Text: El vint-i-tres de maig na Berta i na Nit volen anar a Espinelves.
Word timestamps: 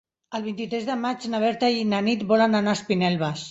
El 0.37 0.45
vint-i-tres 0.45 0.87
de 0.87 0.95
maig 1.01 1.27
na 1.35 1.43
Berta 1.45 1.71
i 1.83 1.85
na 1.93 2.01
Nit 2.09 2.27
volen 2.35 2.61
anar 2.63 2.75
a 2.77 2.81
Espinelves. 2.83 3.49